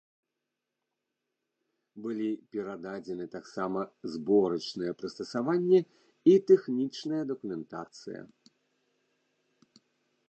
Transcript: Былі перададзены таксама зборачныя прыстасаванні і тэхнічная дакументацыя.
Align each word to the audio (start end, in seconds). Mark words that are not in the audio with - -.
Былі 2.05 2.29
перададзены 2.55 3.25
таксама 3.37 3.79
зборачныя 4.15 4.91
прыстасаванні 5.03 5.79
і 6.33 6.37
тэхнічная 6.49 7.23
дакументацыя. 7.33 8.21